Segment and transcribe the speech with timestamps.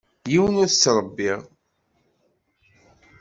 [0.31, 1.39] Yiwen ur t-ttṛebbiɣ.